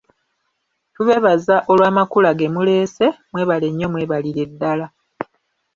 Tubeebaza 0.93 1.55
olw’Amakula 1.71 2.31
ge 2.39 2.47
muleese, 2.53 3.05
mwebale 3.31 3.67
nnyo 3.69 3.87
mwebalire 3.91 4.43
ddala. 4.51 4.87